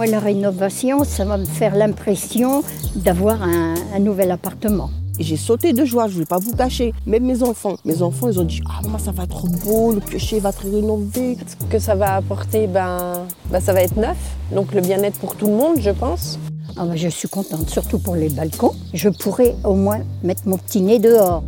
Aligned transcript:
Moi, 0.00 0.06
la 0.06 0.18
rénovation, 0.18 1.04
ça 1.04 1.26
va 1.26 1.36
me 1.36 1.44
faire 1.44 1.76
l'impression 1.76 2.62
d'avoir 2.96 3.42
un, 3.42 3.98
nouvel 3.98 4.30
appartement. 4.30 4.88
j'ai 5.18 5.36
sauté 5.36 5.74
de 5.74 5.84
joie, 5.84 6.08
je 6.08 6.14
ne 6.14 6.20
vais 6.20 6.24
pas 6.24 6.38
vous 6.38 6.56
cacher. 6.56 6.94
Même 7.04 7.26
mes 7.26 7.42
enfants, 7.42 7.76
mes 7.84 8.00
enfants, 8.00 8.30
ils 8.30 8.40
ont 8.40 8.44
dit 8.44 8.62
Ah, 8.66 8.80
maman, 8.82 8.96
ça 8.96 9.12
va 9.12 9.24
être 9.24 9.46
beau, 9.62 9.92
le 9.92 10.00
piocher 10.00 10.40
va 10.40 10.48
être 10.48 10.62
rénové. 10.62 11.36
Ce 11.46 11.66
que 11.66 11.78
ça 11.78 11.96
va 11.96 12.14
apporter, 12.14 12.66
ben, 12.66 13.26
ben 13.50 13.60
ça 13.60 13.74
va 13.74 13.82
être 13.82 13.94
neuf. 13.96 14.16
Donc 14.54 14.72
le 14.72 14.80
bien-être 14.80 15.18
pour 15.18 15.36
tout 15.36 15.48
le 15.48 15.52
monde, 15.52 15.76
je 15.78 15.90
pense. 15.90 16.38
Ah 16.78 16.86
ben, 16.86 16.96
je 16.96 17.08
suis 17.08 17.28
contente, 17.28 17.68
surtout 17.68 17.98
pour 17.98 18.16
les 18.16 18.30
balcons. 18.30 18.72
Je 18.94 19.10
pourrais 19.10 19.54
au 19.64 19.74
moins 19.74 20.00
mettre 20.22 20.48
mon 20.48 20.56
petit 20.56 20.80
nez 20.80 20.98
dehors. 20.98 21.44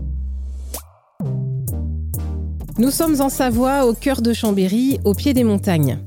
Nous 2.76 2.90
sommes 2.90 3.18
en 3.22 3.30
Savoie, 3.30 3.86
au 3.86 3.94
cœur 3.94 4.20
de 4.20 4.34
Chambéry, 4.34 5.00
au 5.06 5.14
pied 5.14 5.32
des 5.32 5.44
montagnes. 5.44 6.00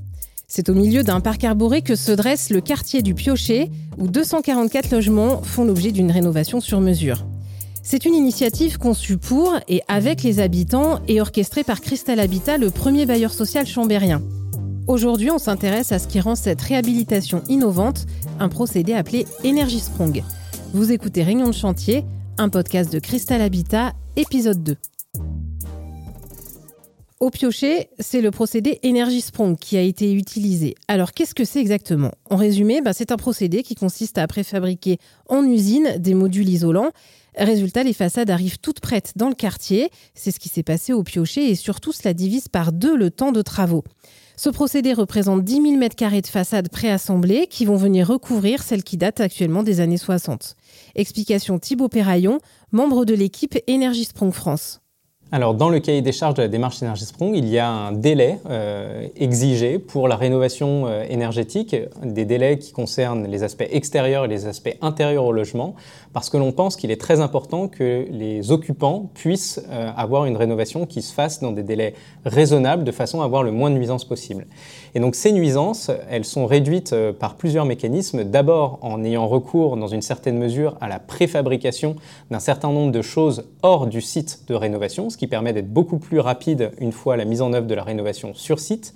C'est 0.58 0.70
au 0.70 0.74
milieu 0.74 1.04
d'un 1.04 1.20
parc 1.20 1.44
arboré 1.44 1.82
que 1.82 1.98
se 1.98 2.14
dresse 2.14 2.50
le 2.50 2.62
quartier 2.62 3.02
du 3.02 3.14
Piochet, 3.14 3.70
où 3.98 4.08
244 4.08 4.90
logements 4.90 5.42
font 5.42 5.66
l'objet 5.66 5.92
d'une 5.92 6.10
rénovation 6.10 6.62
sur 6.62 6.80
mesure. 6.80 7.26
C'est 7.84 8.06
une 8.06 8.14
initiative 8.16 8.78
conçue 8.78 9.18
pour 9.18 9.54
et 9.68 9.82
avec 9.90 10.24
les 10.24 10.40
habitants 10.40 11.02
et 11.10 11.20
orchestrée 11.20 11.66
par 11.66 11.82
Cristal 11.82 12.22
Habitat, 12.22 12.58
le 12.58 12.72
premier 12.72 13.06
bailleur 13.06 13.34
social 13.34 13.68
chambérien. 13.68 14.22
Aujourd'hui, 14.88 15.30
on 15.30 15.40
s'intéresse 15.40 15.92
à 15.92 16.00
ce 16.00 16.08
qui 16.08 16.22
rend 16.22 16.36
cette 16.36 16.62
réhabilitation 16.62 17.44
innovante, 17.50 18.06
un 18.40 18.48
procédé 18.48 18.94
appelé 18.94 19.26
Energy 19.46 19.82
Sprong. 19.82 20.24
Vous 20.72 20.94
écoutez 20.94 21.24
Réunion 21.24 21.48
de 21.48 21.54
chantier, 21.54 22.06
un 22.38 22.48
podcast 22.48 22.90
de 22.94 23.00
Cristal 23.00 23.42
Habitat, 23.42 23.92
épisode 24.16 24.64
2. 24.64 24.78
Au 27.22 27.30
piocher, 27.30 27.88
c'est 27.98 28.20
le 28.20 28.30
procédé 28.30 28.78
Energy 28.84 29.22
Sprong 29.22 29.56
qui 29.58 29.78
a 29.78 29.82
été 29.82 30.12
utilisé. 30.12 30.76
Alors 30.90 31.14
qu'est-ce 31.14 31.34
que 31.34 31.46
c'est 31.46 31.62
exactement? 31.62 32.12
En 32.30 32.36
résumé, 32.36 32.82
bah, 32.82 32.92
c'est 32.92 33.10
un 33.14 33.16
procédé 33.16 33.64
qui 33.64 33.74
consiste 33.74 34.18
à 34.18 34.28
préfabriquer 34.28 34.98
en 35.30 35.46
usine 35.46 35.96
des 35.98 36.14
modules 36.14 36.50
isolants. 36.50 36.92
Résultat, 37.38 37.84
les 37.84 37.94
façades 37.94 38.30
arrivent 38.30 38.60
toutes 38.60 38.82
prêtes 38.82 39.14
dans 39.16 39.30
le 39.30 39.34
quartier. 39.34 39.92
C'est 40.14 40.32
ce 40.32 40.42
qui 40.42 40.50
s'est 40.50 40.62
passé 40.62 40.92
au 40.92 41.04
piocher 41.04 41.50
et 41.50 41.56
surtout 41.56 41.94
cela 41.94 42.14
divise 42.14 42.50
par 42.50 42.74
deux 42.74 42.98
le 42.98 43.10
temps 43.12 43.32
de 43.32 43.42
travaux. 43.42 43.86
Ce 44.36 44.50
procédé 44.50 44.92
représente 44.92 45.46
10 45.46 45.54
000 45.54 45.66
m2 45.78 46.22
de 46.22 46.28
façades 46.28 46.68
préassemblées 46.68 47.48
qui 47.48 47.64
vont 47.64 47.78
venir 47.78 48.10
recouvrir 48.10 48.62
celles 48.62 48.84
qui 48.84 48.98
datent 48.98 49.22
actuellement 49.22 49.64
des 49.64 49.80
années 49.80 49.96
60. 49.96 50.58
Explication 50.96 51.60
Thibaut 51.60 51.88
Perraillon, 51.88 52.40
membre 52.74 53.06
de 53.06 53.14
l'équipe 53.14 53.58
Energy 53.70 54.04
Sprong 54.04 54.34
France. 54.34 54.82
Alors, 55.32 55.56
dans 55.56 55.70
le 55.70 55.80
cahier 55.80 56.04
des 56.04 56.12
charges 56.12 56.36
de 56.36 56.44
la 56.44 56.48
démarche 56.48 56.84
Energy 56.84 57.04
Sprong, 57.04 57.36
il 57.36 57.50
y 57.50 57.58
a 57.58 57.68
un 57.68 57.92
délai 57.94 58.38
euh, 58.48 59.08
exigé 59.16 59.80
pour 59.80 60.08
la 60.08 60.16
rénovation 60.16 60.86
euh, 60.86 61.04
énergétique, 61.10 61.76
des 62.04 62.26
délais 62.26 62.60
qui 62.60 62.72
concernent 62.72 63.26
les 63.26 63.42
aspects 63.42 63.66
extérieurs 63.72 64.26
et 64.26 64.28
les 64.28 64.46
aspects 64.46 64.78
intérieurs 64.84 65.26
au 65.26 65.32
logement, 65.32 65.74
parce 66.14 66.30
que 66.30 66.38
l'on 66.38 66.52
pense 66.52 66.76
qu'il 66.76 66.92
est 66.92 67.02
très 67.02 67.22
important 67.22 67.68
que 67.68 68.06
les 68.12 68.52
occupants 68.52 69.10
puissent 69.16 69.60
euh, 69.72 69.90
avoir 69.98 70.26
une 70.26 70.38
rénovation 70.38 70.86
qui 70.86 71.02
se 71.02 71.12
fasse 71.12 71.42
dans 71.42 71.52
des 71.52 71.64
délais 71.64 71.96
raisonnables, 72.24 72.84
de 72.84 72.92
façon 72.92 73.22
à 73.22 73.26
avoir 73.26 73.42
le 73.42 73.52
moins 73.52 73.72
de 73.72 73.76
nuisances 73.76 74.06
possible. 74.06 74.46
Et 74.94 75.00
donc, 75.00 75.16
ces 75.16 75.32
nuisances, 75.32 75.90
elles 76.08 76.24
sont 76.24 76.46
réduites 76.46 76.96
par 77.20 77.36
plusieurs 77.36 77.66
mécanismes. 77.66 78.24
D'abord, 78.24 78.78
en 78.82 79.04
ayant 79.04 79.28
recours, 79.28 79.76
dans 79.76 79.88
une 79.88 80.04
certaine 80.04 80.38
mesure, 80.38 80.78
à 80.80 80.88
la 80.88 81.00
préfabrication 81.00 81.96
d'un 82.30 82.40
certain 82.40 82.72
nombre 82.72 82.92
de 82.92 83.02
choses 83.02 83.44
hors 83.64 83.88
du 83.88 84.02
site 84.02 84.42
de 84.48 84.54
rénovation 84.54 85.10
ce 85.16 85.18
qui 85.18 85.28
permet 85.28 85.54
d'être 85.54 85.72
beaucoup 85.72 85.98
plus 85.98 86.20
rapide 86.20 86.72
une 86.78 86.92
fois 86.92 87.16
la 87.16 87.24
mise 87.24 87.42
en 87.42 87.54
œuvre 87.54 87.68
de 87.68 87.74
la 87.74 87.84
rénovation 87.84 88.34
sur 88.34 88.60
site, 88.60 88.94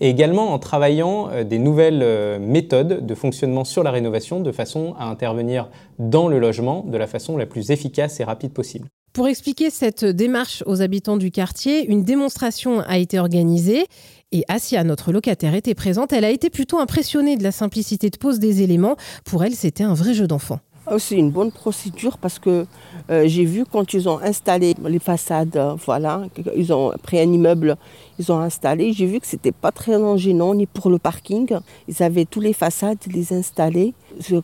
et 0.00 0.08
également 0.08 0.54
en 0.54 0.58
travaillant 0.58 1.28
euh, 1.30 1.44
des 1.44 1.58
nouvelles 1.58 2.00
euh, 2.02 2.38
méthodes 2.38 3.04
de 3.04 3.14
fonctionnement 3.14 3.64
sur 3.64 3.82
la 3.82 3.90
rénovation 3.90 4.40
de 4.40 4.50
façon 4.50 4.94
à 4.98 5.04
intervenir 5.04 5.68
dans 5.98 6.26
le 6.26 6.38
logement 6.38 6.86
de 6.88 6.96
la 6.96 7.06
façon 7.06 7.36
la 7.36 7.44
plus 7.44 7.70
efficace 7.70 8.18
et 8.18 8.24
rapide 8.24 8.52
possible. 8.52 8.88
Pour 9.12 9.28
expliquer 9.28 9.68
cette 9.68 10.06
démarche 10.06 10.62
aux 10.64 10.80
habitants 10.80 11.18
du 11.18 11.30
quartier, 11.30 11.84
une 11.90 12.02
démonstration 12.02 12.80
a 12.80 12.96
été 12.96 13.18
organisée 13.18 13.84
et 14.32 14.44
Asia, 14.48 14.84
notre 14.84 15.12
locataire, 15.12 15.54
était 15.54 15.74
présente. 15.74 16.12
Elle 16.12 16.24
a 16.24 16.30
été 16.30 16.50
plutôt 16.50 16.78
impressionnée 16.78 17.36
de 17.36 17.42
la 17.42 17.52
simplicité 17.52 18.10
de 18.10 18.16
pose 18.16 18.38
des 18.38 18.62
éléments. 18.62 18.96
Pour 19.24 19.44
elle, 19.44 19.54
c'était 19.54 19.84
un 19.84 19.94
vrai 19.94 20.14
jeu 20.14 20.26
d'enfant. 20.26 20.60
Oh, 20.90 20.98
c'est 20.98 21.16
une 21.16 21.30
bonne 21.30 21.52
procédure 21.52 22.16
parce 22.16 22.38
que 22.38 22.64
euh, 23.10 23.24
j'ai 23.26 23.44
vu 23.44 23.66
quand 23.70 23.92
ils 23.92 24.08
ont 24.08 24.18
installé 24.20 24.74
les 24.82 24.98
façades, 24.98 25.56
euh, 25.56 25.74
voilà, 25.84 26.22
ils 26.56 26.72
ont 26.72 26.92
pris 27.02 27.20
un 27.20 27.30
immeuble, 27.30 27.76
ils 28.18 28.32
ont 28.32 28.38
installé, 28.38 28.94
j'ai 28.94 29.04
vu 29.04 29.20
que 29.20 29.26
c'était 29.26 29.52
pas 29.52 29.70
très 29.70 29.92
gênant 30.16 30.54
ni 30.54 30.64
pour 30.64 30.88
le 30.88 30.98
parking. 30.98 31.58
Ils 31.88 32.02
avaient 32.02 32.24
tous 32.24 32.40
les 32.40 32.54
façades, 32.54 32.98
les 33.12 33.34
installés 33.34 33.92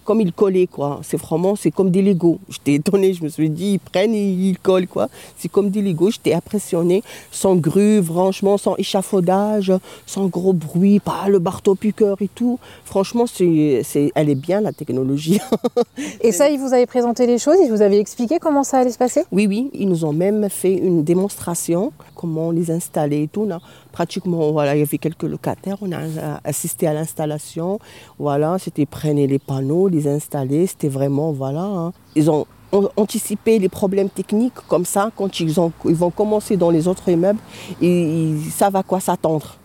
comme 0.04 0.20
ils 0.20 0.32
collaient 0.32 0.66
quoi. 0.66 1.00
C'est 1.02 1.16
vraiment, 1.16 1.56
c'est 1.56 1.70
comme 1.70 1.90
des 1.90 2.02
Legos. 2.02 2.38
J'étais 2.48 2.74
étonnée, 2.74 3.14
je 3.14 3.22
me 3.22 3.28
suis 3.28 3.50
dit, 3.50 3.72
ils 3.74 3.78
prennent 3.78 4.14
et 4.14 4.28
ils 4.30 4.58
collent 4.58 4.86
quoi. 4.86 5.08
C'est 5.36 5.48
comme 5.48 5.70
des 5.70 5.82
Legos. 5.82 6.12
J'étais 6.12 6.34
impressionnée, 6.34 7.02
sans 7.30 7.56
grue, 7.56 8.02
franchement, 8.02 8.58
sans 8.58 8.76
échafaudage, 8.76 9.72
sans 10.06 10.26
gros 10.26 10.52
bruit, 10.52 11.00
pas 11.00 11.28
le 11.28 11.40
marteau 11.40 11.74
piqueur 11.74 12.16
et 12.20 12.28
tout. 12.28 12.58
Franchement, 12.84 13.26
c'est, 13.26 13.82
c'est, 13.84 14.12
elle 14.14 14.30
est 14.30 14.34
bien 14.34 14.60
la 14.60 14.72
technologie. 14.72 15.40
et 16.20 16.32
ça, 16.32 16.48
ils 16.48 16.58
vous 16.58 16.72
avaient 16.72 16.86
présenté 16.86 17.26
les 17.26 17.38
choses, 17.38 17.56
ils 17.62 17.70
vous 17.70 17.82
avaient 17.82 17.98
expliqué 17.98 18.38
comment 18.38 18.64
ça 18.64 18.78
allait 18.78 18.92
se 18.92 18.98
passer? 18.98 19.24
Oui, 19.32 19.46
oui, 19.46 19.70
ils 19.74 19.88
nous 19.88 20.04
ont 20.04 20.12
même 20.12 20.48
fait 20.50 20.74
une 20.74 21.04
démonstration, 21.04 21.92
comment 22.14 22.50
les 22.50 22.70
installer 22.70 23.22
et 23.22 23.28
tout. 23.28 23.46
Là 23.46 23.60
pratiquement, 23.94 24.50
voilà, 24.50 24.74
il 24.74 24.80
y 24.80 24.82
avait 24.82 24.98
quelques 24.98 25.22
locataires, 25.22 25.76
on 25.80 25.92
a 25.92 26.00
assisté 26.42 26.88
à 26.88 26.92
l'installation. 26.92 27.78
Voilà, 28.18 28.58
c'était 28.58 28.86
prendre 28.86 29.24
les 29.24 29.38
panneaux, 29.38 29.63
les 29.88 30.08
installer, 30.08 30.66
c'était 30.66 30.88
vraiment, 30.88 31.32
voilà. 31.32 31.62
Hein. 31.62 31.92
Ils 32.14 32.30
ont 32.30 32.46
anticipé 32.96 33.58
les 33.58 33.68
problèmes 33.68 34.08
techniques 34.08 34.54
comme 34.68 34.84
ça, 34.84 35.10
quand 35.16 35.40
ils, 35.40 35.60
ont, 35.60 35.72
ils 35.84 35.94
vont 35.94 36.10
commencer 36.10 36.56
dans 36.56 36.70
les 36.70 36.88
autres 36.88 37.08
immeubles, 37.08 37.38
et 37.80 38.02
ils 38.02 38.50
savent 38.50 38.76
à 38.76 38.82
quoi 38.82 39.00
s'attendre. 39.00 39.56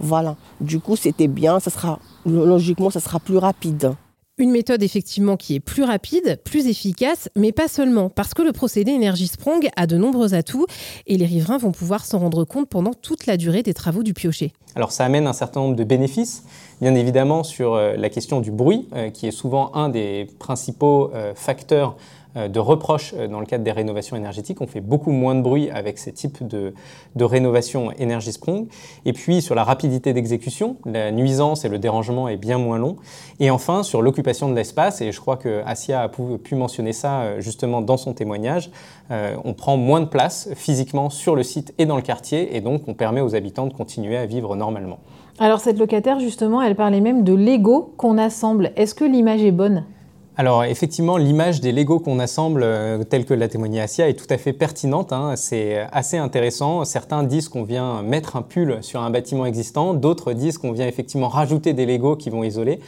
Voilà. 0.00 0.36
Du 0.60 0.80
coup, 0.80 0.96
c'était 0.96 1.28
bien, 1.28 1.60
ça 1.60 1.70
sera, 1.70 1.98
logiquement, 2.26 2.90
ça 2.90 3.00
sera 3.00 3.20
plus 3.20 3.38
rapide. 3.38 3.94
Une 4.36 4.50
méthode 4.50 4.82
effectivement 4.82 5.36
qui 5.36 5.54
est 5.54 5.60
plus 5.60 5.84
rapide, 5.84 6.40
plus 6.44 6.66
efficace, 6.66 7.28
mais 7.36 7.52
pas 7.52 7.68
seulement, 7.68 8.10
parce 8.10 8.34
que 8.34 8.42
le 8.42 8.50
procédé 8.50 8.92
Energy 8.92 9.28
Sprong 9.28 9.68
a 9.76 9.86
de 9.86 9.96
nombreux 9.96 10.34
atouts 10.34 10.66
et 11.06 11.16
les 11.16 11.24
riverains 11.24 11.58
vont 11.58 11.70
pouvoir 11.70 12.04
s'en 12.04 12.18
rendre 12.18 12.42
compte 12.42 12.68
pendant 12.68 12.94
toute 12.94 13.26
la 13.26 13.36
durée 13.36 13.62
des 13.62 13.74
travaux 13.74 14.02
du 14.02 14.12
piocher. 14.12 14.52
Alors 14.74 14.90
ça 14.90 15.04
amène 15.04 15.28
un 15.28 15.32
certain 15.32 15.60
nombre 15.60 15.76
de 15.76 15.84
bénéfices, 15.84 16.42
bien 16.80 16.96
évidemment 16.96 17.44
sur 17.44 17.74
euh, 17.74 17.94
la 17.96 18.10
question 18.10 18.40
du 18.40 18.50
bruit, 18.50 18.88
euh, 18.92 19.10
qui 19.10 19.28
est 19.28 19.30
souvent 19.30 19.72
un 19.76 19.88
des 19.88 20.26
principaux 20.40 21.12
euh, 21.14 21.32
facteurs 21.36 21.96
de 22.36 22.58
reproches 22.58 23.14
euh, 23.16 23.28
dans 23.28 23.40
le 23.40 23.46
cadre 23.46 23.64
des 23.64 23.72
rénovations 23.72 24.16
énergétiques. 24.16 24.60
On 24.60 24.66
fait 24.66 24.80
beaucoup 24.80 25.12
moins 25.12 25.34
de 25.34 25.40
bruit 25.40 25.70
avec 25.70 25.98
ces 25.98 26.12
types 26.12 26.46
de, 26.46 26.74
de 27.14 27.24
rénovation 27.24 27.90
Energy 28.00 28.32
Sprong. 28.32 28.66
Et 29.04 29.12
puis 29.12 29.42
sur 29.42 29.54
la 29.54 29.64
rapidité 29.64 30.12
d'exécution, 30.12 30.76
la 30.84 31.12
nuisance 31.12 31.64
et 31.64 31.68
le 31.68 31.78
dérangement 31.78 32.28
est 32.28 32.36
bien 32.36 32.58
moins 32.58 32.78
long. 32.78 32.96
Et 33.40 33.50
enfin 33.50 33.82
sur 33.82 34.02
l'occupation 34.02 34.48
de 34.48 34.54
l'espace, 34.54 35.00
et 35.00 35.12
je 35.12 35.20
crois 35.20 35.36
que 35.36 35.62
Asia 35.66 36.02
a 36.02 36.08
pu, 36.08 36.54
mentionner 36.54 36.92
ça 36.92 37.20
euh, 37.20 37.40
justement 37.40 37.80
dans 37.80 37.96
son 37.96 38.14
témoignage, 38.14 38.70
on 39.10 39.52
prend 39.52 39.76
moins 39.76 40.00
de 40.00 40.06
place 40.06 40.48
physiquement 40.54 41.10
sur 41.10 41.36
le 41.36 41.42
site 41.42 41.74
et 41.78 41.84
dans 41.84 41.96
le 41.96 42.02
quartier, 42.02 42.56
et 42.56 42.60
donc 42.60 42.88
on 42.88 42.94
permet 42.94 43.20
aux 43.20 43.34
habitants 43.34 43.66
de 43.66 43.72
continuer 43.72 44.16
à 44.16 44.24
vivre 44.24 44.56
normalement. 44.56 44.98
Alors 45.38 45.60
cette 45.60 45.78
locataire 45.78 46.20
justement, 46.20 46.62
elle 46.62 46.74
parlait 46.74 47.00
même 47.00 47.22
de 47.22 47.34
Lego 47.34 47.92
qu'on 47.96 48.18
assemble. 48.18 48.72
Est-ce 48.76 48.94
que 48.94 49.04
l'image 49.04 49.42
est 49.42 49.52
bonne? 49.52 49.84
Alors 50.36 50.64
effectivement, 50.64 51.16
l'image 51.16 51.60
des 51.60 51.70
Lego 51.70 52.00
qu'on 52.00 52.18
assemble, 52.18 52.62
euh, 52.64 53.04
telle 53.04 53.24
que 53.24 53.34
l'a 53.34 53.48
témoigné 53.48 53.80
Asia, 53.80 54.08
est 54.08 54.14
tout 54.14 54.26
à 54.30 54.36
fait 54.36 54.52
pertinente. 54.52 55.12
Hein. 55.12 55.36
C'est 55.36 55.86
assez 55.92 56.16
intéressant. 56.16 56.84
Certains 56.84 57.22
disent 57.22 57.48
qu'on 57.48 57.62
vient 57.62 58.02
mettre 58.02 58.34
un 58.34 58.42
pull 58.42 58.78
sur 58.82 59.00
un 59.00 59.10
bâtiment 59.10 59.46
existant, 59.46 59.94
d'autres 59.94 60.32
disent 60.32 60.58
qu'on 60.58 60.72
vient 60.72 60.88
effectivement 60.88 61.28
rajouter 61.28 61.72
des 61.72 61.86
Lego 61.86 62.16
qui 62.16 62.30
vont 62.30 62.42
isoler. 62.42 62.80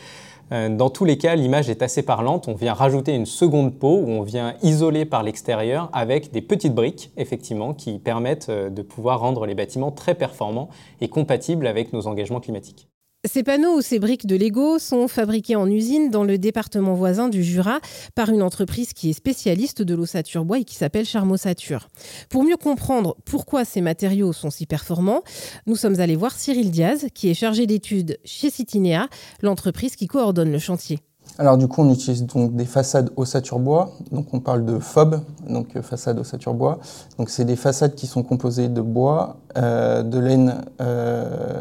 Euh, 0.52 0.68
dans 0.68 0.90
tous 0.90 1.04
les 1.04 1.18
cas, 1.18 1.34
l'image 1.34 1.70
est 1.70 1.82
assez 1.82 2.02
parlante. 2.02 2.48
On 2.48 2.54
vient 2.54 2.74
rajouter 2.74 3.14
une 3.14 3.26
seconde 3.26 3.74
peau 3.74 3.96
où 3.96 4.08
on 4.08 4.22
vient 4.22 4.54
isoler 4.62 5.04
par 5.04 5.22
l'extérieur 5.22 5.88
avec 5.92 6.32
des 6.32 6.42
petites 6.42 6.74
briques, 6.74 7.10
effectivement, 7.16 7.74
qui 7.74 7.98
permettent 7.98 8.48
euh, 8.48 8.70
de 8.70 8.82
pouvoir 8.82 9.20
rendre 9.20 9.46
les 9.46 9.54
bâtiments 9.54 9.90
très 9.90 10.14
performants 10.14 10.68
et 11.00 11.08
compatibles 11.08 11.66
avec 11.66 11.92
nos 11.92 12.06
engagements 12.06 12.40
climatiques. 12.40 12.88
Ces 13.26 13.42
panneaux 13.42 13.78
ou 13.78 13.80
ces 13.80 13.98
briques 13.98 14.26
de 14.26 14.36
Lego 14.36 14.78
sont 14.78 15.08
fabriqués 15.08 15.56
en 15.56 15.68
usine 15.68 16.10
dans 16.10 16.22
le 16.22 16.38
département 16.38 16.94
voisin 16.94 17.28
du 17.28 17.42
Jura 17.42 17.80
par 18.14 18.30
une 18.30 18.42
entreprise 18.42 18.92
qui 18.92 19.10
est 19.10 19.14
spécialiste 19.14 19.82
de 19.82 19.94
l'ossature 19.94 20.44
bois 20.44 20.60
et 20.60 20.64
qui 20.64 20.76
s'appelle 20.76 21.04
Charmossature. 21.04 21.88
Pour 22.28 22.44
mieux 22.44 22.56
comprendre 22.56 23.16
pourquoi 23.24 23.64
ces 23.64 23.80
matériaux 23.80 24.32
sont 24.32 24.50
si 24.50 24.66
performants, 24.66 25.22
nous 25.66 25.76
sommes 25.76 25.98
allés 25.98 26.16
voir 26.16 26.38
Cyril 26.38 26.70
Diaz, 26.70 27.06
qui 27.14 27.28
est 27.28 27.34
chargé 27.34 27.66
d'études 27.66 28.18
chez 28.24 28.50
Citinea, 28.50 29.08
l'entreprise 29.42 29.96
qui 29.96 30.06
coordonne 30.06 30.52
le 30.52 30.58
chantier. 30.58 31.00
Alors 31.38 31.58
du 31.58 31.68
coup, 31.68 31.82
on 31.82 31.92
utilise 31.92 32.24
donc 32.24 32.54
des 32.54 32.64
façades 32.64 33.10
ossature 33.16 33.58
bois. 33.58 33.90
Donc 34.10 34.32
on 34.32 34.40
parle 34.40 34.64
de 34.64 34.78
FOB, 34.78 35.20
donc 35.48 35.76
euh, 35.76 35.82
façade 35.82 36.18
ossature 36.18 36.54
bois. 36.54 36.78
Donc 37.18 37.28
c'est 37.28 37.44
des 37.44 37.56
façades 37.56 37.94
qui 37.94 38.06
sont 38.06 38.22
composées 38.22 38.68
de 38.68 38.80
bois, 38.80 39.36
euh, 39.58 40.02
de 40.02 40.18
laine 40.18 40.62
euh, 40.80 41.56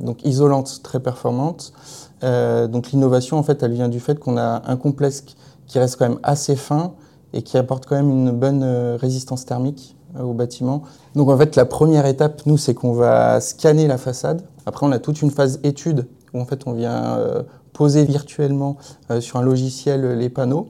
donc 0.00 0.24
isolante 0.24 0.80
très 0.82 1.00
performante. 1.00 1.72
donc 2.22 2.92
l'innovation 2.92 3.38
en 3.38 3.42
fait, 3.42 3.62
elle 3.62 3.72
vient 3.72 3.88
du 3.88 4.00
fait 4.00 4.18
qu'on 4.18 4.38
a 4.38 4.62
un 4.66 4.76
complexe 4.76 5.24
qui 5.66 5.78
reste 5.78 5.96
quand 5.96 6.08
même 6.08 6.18
assez 6.22 6.56
fin 6.56 6.92
et 7.32 7.42
qui 7.42 7.58
apporte 7.58 7.86
quand 7.86 7.96
même 7.96 8.10
une 8.10 8.32
bonne 8.32 8.64
résistance 8.98 9.44
thermique 9.44 9.96
au 10.18 10.32
bâtiment. 10.32 10.82
Donc 11.14 11.28
en 11.28 11.36
fait, 11.36 11.56
la 11.56 11.64
première 11.64 12.06
étape, 12.06 12.42
nous, 12.46 12.56
c'est 12.56 12.74
qu'on 12.74 12.92
va 12.92 13.40
scanner 13.40 13.86
la 13.86 13.98
façade. 13.98 14.42
Après, 14.66 14.86
on 14.86 14.92
a 14.92 14.98
toute 14.98 15.22
une 15.22 15.30
phase 15.30 15.60
étude 15.62 16.06
où 16.32 16.40
en 16.40 16.44
fait 16.44 16.62
on 16.66 16.72
vient 16.72 17.18
poser 17.72 18.04
virtuellement 18.04 18.76
euh, 19.10 19.20
sur 19.20 19.38
un 19.38 19.42
logiciel 19.42 20.18
les 20.18 20.28
panneaux. 20.28 20.68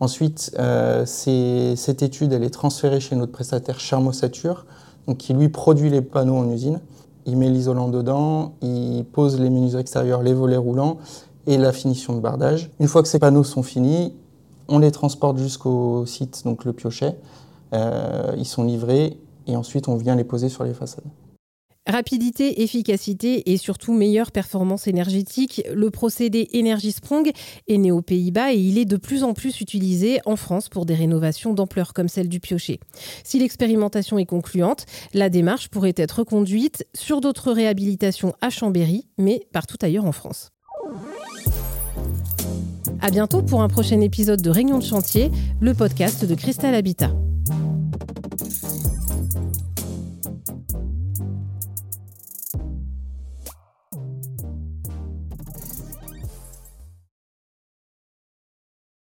Ensuite, 0.00 0.54
euh, 0.58 1.04
cette 1.06 2.02
étude 2.02 2.32
elle 2.32 2.44
est 2.44 2.50
transférée 2.50 3.00
chez 3.00 3.16
notre 3.16 3.32
prestataire 3.32 3.80
Charmossature, 3.80 4.64
donc 5.06 5.18
qui 5.18 5.34
lui 5.34 5.48
produit 5.48 5.90
les 5.90 6.02
panneaux 6.02 6.36
en 6.36 6.50
usine. 6.50 6.80
Il 7.26 7.36
met 7.36 7.50
l'isolant 7.50 7.88
dedans, 7.88 8.54
il 8.62 9.04
pose 9.04 9.40
les 9.40 9.50
menus 9.50 9.74
extérieurs, 9.74 10.22
les 10.22 10.32
volets 10.32 10.56
roulants 10.56 10.98
et 11.46 11.58
la 11.58 11.72
finition 11.72 12.14
de 12.14 12.20
bardage. 12.20 12.70
Une 12.78 12.88
fois 12.88 13.02
que 13.02 13.08
ces 13.08 13.18
panneaux 13.18 13.44
sont 13.44 13.62
finis, 13.62 14.14
on 14.68 14.78
les 14.78 14.92
transporte 14.92 15.38
jusqu'au 15.38 16.06
site, 16.06 16.42
donc 16.44 16.64
le 16.64 16.72
piochet. 16.72 17.16
Euh, 17.74 18.34
ils 18.36 18.46
sont 18.46 18.64
livrés 18.64 19.18
et 19.46 19.56
ensuite 19.56 19.88
on 19.88 19.96
vient 19.96 20.14
les 20.14 20.24
poser 20.24 20.48
sur 20.48 20.64
les 20.64 20.74
façades. 20.74 21.04
Rapidité, 21.90 22.62
efficacité 22.62 23.50
et 23.50 23.56
surtout 23.56 23.94
meilleure 23.94 24.30
performance 24.30 24.86
énergétique, 24.86 25.62
le 25.74 25.90
procédé 25.90 26.46
Energy 26.54 26.92
Sprong 26.92 27.32
est 27.66 27.78
né 27.78 27.90
aux 27.90 28.02
Pays-Bas 28.02 28.52
et 28.52 28.58
il 28.58 28.76
est 28.76 28.84
de 28.84 28.98
plus 28.98 29.24
en 29.24 29.32
plus 29.32 29.62
utilisé 29.62 30.20
en 30.26 30.36
France 30.36 30.68
pour 30.68 30.84
des 30.84 30.94
rénovations 30.94 31.54
d'ampleur 31.54 31.94
comme 31.94 32.08
celle 32.08 32.28
du 32.28 32.40
piocher. 32.40 32.78
Si 33.24 33.38
l'expérimentation 33.38 34.18
est 34.18 34.26
concluante, 34.26 34.84
la 35.14 35.30
démarche 35.30 35.68
pourrait 35.68 35.94
être 35.96 36.24
conduite 36.24 36.86
sur 36.94 37.22
d'autres 37.22 37.52
réhabilitations 37.52 38.34
à 38.42 38.50
Chambéry, 38.50 39.06
mais 39.16 39.46
partout 39.52 39.78
ailleurs 39.80 40.04
en 40.04 40.12
France. 40.12 40.50
À 43.00 43.10
bientôt 43.10 43.40
pour 43.40 43.62
un 43.62 43.68
prochain 43.68 44.02
épisode 44.02 44.42
de 44.42 44.50
Réunion 44.50 44.78
de 44.78 44.84
chantier, 44.84 45.30
le 45.60 45.72
podcast 45.72 46.26
de 46.26 46.34
Cristal 46.34 46.74
Habitat. 46.74 47.14